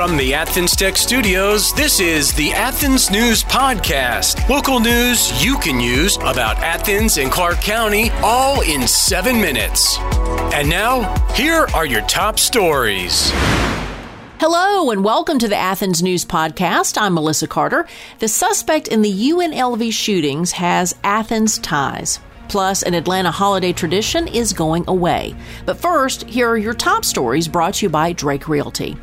[0.00, 4.48] From the Athens Tech Studios, this is the Athens News Podcast.
[4.48, 9.98] Local news you can use about Athens and Clarke County all in seven minutes.
[10.54, 13.30] And now, here are your top stories.
[14.38, 16.96] Hello and welcome to the Athens News Podcast.
[16.98, 17.86] I'm Melissa Carter.
[18.20, 22.20] The suspect in the UNLV shootings has Athens ties.
[22.48, 25.36] Plus, an Atlanta holiday tradition is going away.
[25.66, 28.96] But first, here are your top stories brought to you by Drake Realty.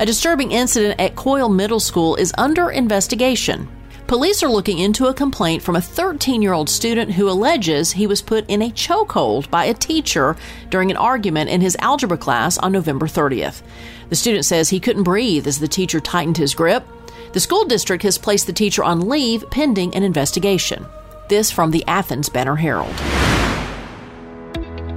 [0.00, 3.68] A disturbing incident at Coile Middle School is under investigation.
[4.06, 8.06] Police are looking into a complaint from a 13 year old student who alleges he
[8.06, 10.36] was put in a chokehold by a teacher
[10.70, 13.62] during an argument in his algebra class on November 30th.
[14.08, 16.86] The student says he couldn't breathe as the teacher tightened his grip.
[17.32, 20.86] The school district has placed the teacher on leave pending an investigation.
[21.28, 22.94] This from the Athens Banner Herald.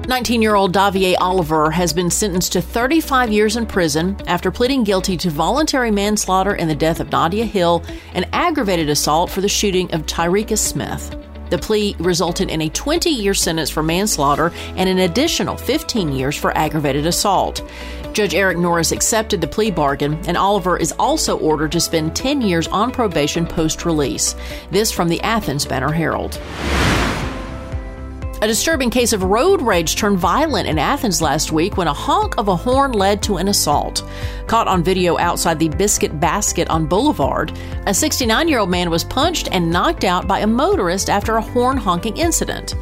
[0.08, 4.84] 19 year old Daviae Oliver has been sentenced to 35 years in prison after pleading
[4.84, 9.48] guilty to voluntary manslaughter in the death of Nadia Hill and aggravated assault for the
[9.48, 11.16] shooting of Tyreeka Smith.
[11.52, 16.36] The plea resulted in a 20 year sentence for manslaughter and an additional 15 years
[16.36, 17.62] for aggravated assault.
[18.14, 22.42] Judge Eric Norris accepted the plea bargain, and Oliver is also ordered to spend 10
[22.42, 24.36] years on probation post release.
[24.72, 26.40] This from the Athens Banner Herald.
[28.44, 32.34] A disturbing case of road rage turned violent in Athens last week when a honk
[32.40, 34.04] of a horn led to an assault.
[34.48, 39.04] Caught on video outside the Biscuit Basket on Boulevard, a 69 year old man was
[39.04, 42.74] punched and knocked out by a motorist after a horn honking incident.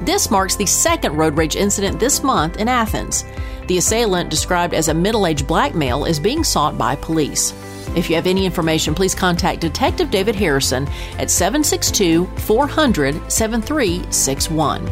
[0.00, 3.24] This marks the second road rage incident this month in Athens.
[3.68, 7.52] The assailant, described as a middle aged black male, is being sought by police.
[7.96, 10.86] If you have any information, please contact Detective David Harrison
[11.18, 14.84] at 762 400 7361.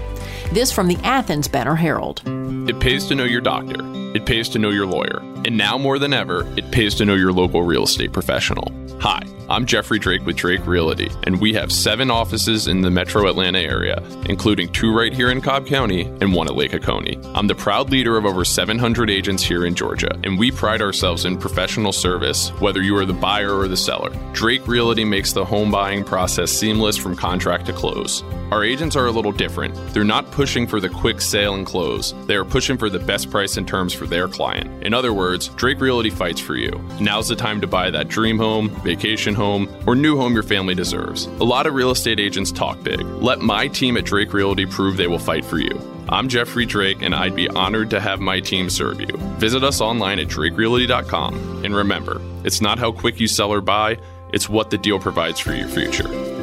[0.52, 2.22] This from the Athens Banner Herald.
[2.69, 4.03] It pays to know your doctor.
[4.25, 5.19] It pays to know your lawyer.
[5.44, 8.72] And now more than ever, it pays to know your local real estate professional.
[9.00, 13.28] Hi, I'm Jeffrey Drake with Drake Realty, and we have seven offices in the metro
[13.28, 17.19] Atlanta area, including two right here in Cobb County and one at Lake Oconee.
[17.34, 21.27] I'm the proud leader of over 700 agents here in Georgia, and we pride ourselves
[21.27, 24.09] in professional service, whether you are the buyer or the seller.
[24.32, 28.22] Drake Realty makes the home buying process seamless from contract to close.
[28.50, 29.75] Our agents are a little different.
[29.93, 33.31] They're not pushing for the quick sale and close, they are pushing for the best
[33.31, 34.84] price and terms for their client.
[34.86, 36.70] In other words, Drake Realty fights for you.
[37.00, 40.76] Now's the time to buy that dream home, vacation home, or new home your family
[40.76, 41.26] deserves.
[41.26, 43.00] A lot of real estate agents talk big.
[43.00, 45.76] Let my team at Drake Realty prove they will fight for you.
[46.08, 49.16] I'm Jeffrey Drake, and I'd be honored to have my team serve you.
[49.38, 51.64] Visit us online at drakerealty.com.
[51.64, 53.98] And remember, it's not how quick you sell or buy,
[54.32, 56.34] it's what the deal provides for your future.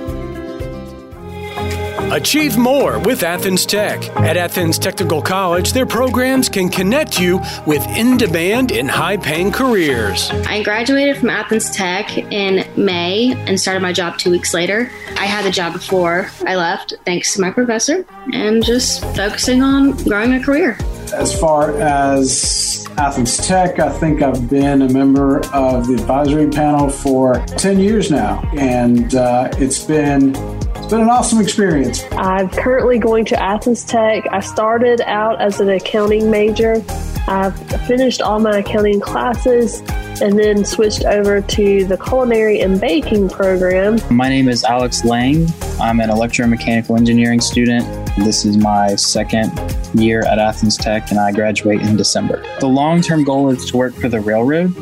[2.12, 4.06] Achieve more with Athens Tech.
[4.18, 9.50] At Athens Technical College, their programs can connect you with in demand and high paying
[9.50, 10.30] careers.
[10.46, 14.92] I graduated from Athens Tech in May and started my job two weeks later.
[15.18, 19.92] I had the job before I left, thanks to my professor, and just focusing on
[20.04, 20.78] growing a career.
[21.14, 26.90] As far as Athens Tech, I think I've been a member of the advisory panel
[26.90, 32.04] for 10 years now, and uh, it's been it's been an awesome experience.
[32.12, 34.26] I'm currently going to Athens Tech.
[34.30, 36.84] I started out as an accounting major.
[37.30, 37.58] I've
[37.88, 39.80] finished all my accounting classes
[40.22, 44.00] and then switched over to the culinary and baking program.
[44.10, 45.48] My name is Alex Lang.
[45.80, 47.86] I'm an electromechanical engineering student.
[48.18, 49.50] This is my second
[49.94, 52.44] year at Athens Tech, and I graduate in December.
[52.60, 54.76] The long term goal is to work for the railroad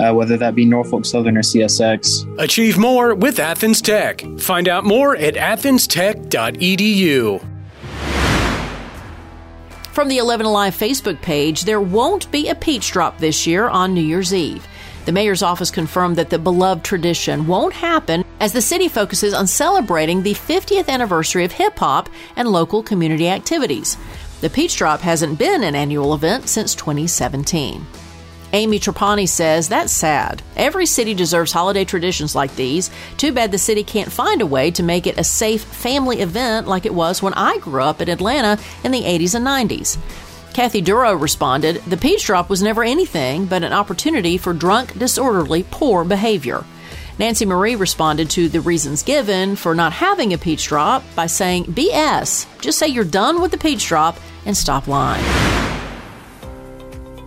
[0.00, 2.38] uh, whether that be Norfolk Southern or CSX.
[2.38, 4.24] Achieve more with Athens Tech.
[4.38, 7.46] Find out more at athenstech.edu.
[9.92, 13.92] From the 11 Alive Facebook page, there won't be a peach drop this year on
[13.92, 14.66] New Year's Eve.
[15.04, 19.46] The mayor's office confirmed that the beloved tradition won't happen as the city focuses on
[19.46, 23.96] celebrating the 50th anniversary of hip hop and local community activities.
[24.40, 27.84] The Peach Drop hasn't been an annual event since 2017.
[28.52, 30.42] Amy Trapani says that's sad.
[30.56, 32.90] Every city deserves holiday traditions like these.
[33.16, 36.66] Too bad the city can't find a way to make it a safe family event
[36.66, 39.98] like it was when I grew up in Atlanta in the 80s and 90s.
[40.52, 45.64] Kathy Duro responded, The peach drop was never anything but an opportunity for drunk, disorderly,
[45.70, 46.64] poor behavior.
[47.18, 51.66] Nancy Marie responded to the reasons given for not having a peach drop by saying,
[51.66, 52.46] BS.
[52.60, 55.59] Just say you're done with the peach drop and stop lying.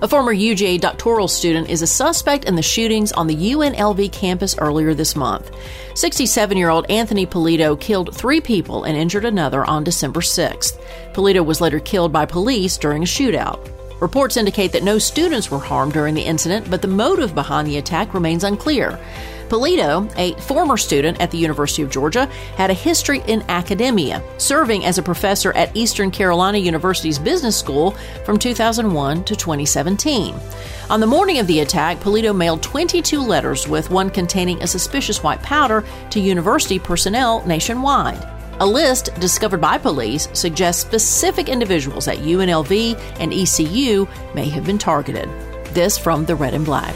[0.03, 4.53] A former UGA doctoral student is a suspect in the shootings on the UNLV campus
[4.57, 5.50] earlier this month.
[5.95, 10.77] 67 year old Anthony Polito killed three people and injured another on December 6th.
[11.13, 13.72] Polito was later killed by police during a shootout.
[14.03, 17.77] Reports indicate that no students were harmed during the incident, but the motive behind the
[17.77, 19.00] attack remains unclear.
[19.47, 22.25] Polito, a former student at the University of Georgia,
[22.57, 27.91] had a history in academia, serving as a professor at Eastern Carolina University's Business School
[28.25, 30.35] from 2001 to 2017.
[30.89, 35.23] On the morning of the attack, Polito mailed 22 letters, with one containing a suspicious
[35.23, 38.32] white powder, to university personnel nationwide.
[38.59, 44.77] A list discovered by police suggests specific individuals at UNLV and ECU may have been
[44.77, 45.27] targeted.
[45.73, 46.94] This from the Red and Black.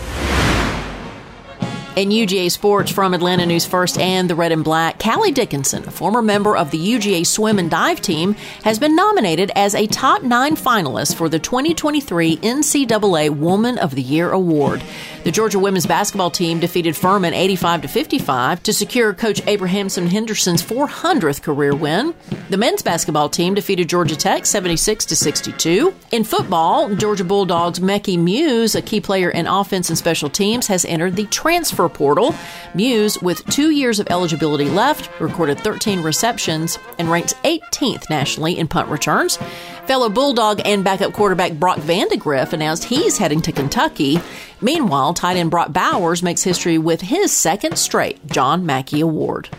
[1.97, 5.89] In UGA sports from Atlanta News First and the Red and Black, Callie Dickinson, a
[5.89, 8.33] former member of the UGA swim and dive team,
[8.63, 14.03] has been nominated as a top nine finalist for the 2023 NCAA Woman of the
[14.03, 14.83] Year Award.
[15.23, 20.61] The Georgia women's basketball team defeated Furman 85 to 55 to secure Coach Abrahamson Henderson's
[20.61, 22.13] 400th career win.
[22.51, 25.95] The men's basketball team defeated Georgia Tech 76 to 62.
[26.11, 30.85] In football, Georgia Bulldogs Mekhi Mews, a key player in offense and special teams, has
[30.85, 32.35] entered the transfer portal.
[32.73, 38.67] Mews, with two years of eligibility left, recorded 13 receptions and ranks 18th nationally in
[38.67, 39.37] punt returns.
[39.85, 44.19] Fellow Bulldog and backup quarterback Brock Vandagriff announced he's heading to Kentucky.
[44.59, 49.49] Meanwhile, tight end Brock Bowers makes history with his second straight John Mackey Award.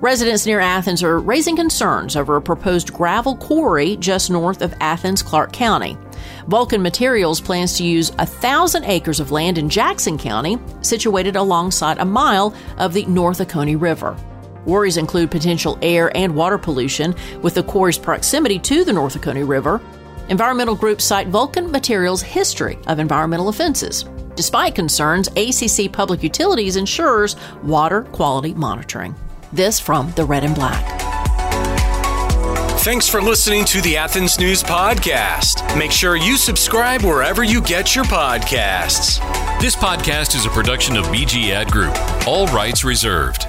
[0.00, 5.22] Residents near Athens are raising concerns over a proposed gravel quarry just north of Athens,
[5.22, 5.96] Clarke County.
[6.46, 11.98] Vulcan Materials plans to use a thousand acres of land in Jackson County, situated alongside
[11.98, 14.16] a mile of the North Oconee River.
[14.64, 19.44] Worries include potential air and water pollution with the quarry's proximity to the North Oconee
[19.44, 19.80] River.
[20.28, 24.04] Environmental groups cite Vulcan Materials' history of environmental offenses.
[24.34, 29.14] Despite concerns, ACC Public Utilities ensures water quality monitoring.
[29.52, 31.05] This from the Red and Black.
[32.86, 35.76] Thanks for listening to the Athens News Podcast.
[35.76, 39.18] Make sure you subscribe wherever you get your podcasts.
[39.60, 41.96] This podcast is a production of BG Ad Group.
[42.28, 43.48] All rights reserved.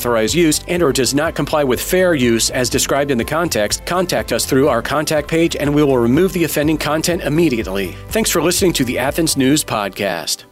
[0.00, 3.84] authorized use and or does not comply with fair use as described in the context,
[3.84, 7.92] contact us through our contact page and we will remove the offending content immediately.
[8.08, 10.49] Thanks for listening to the Athens News Podcast.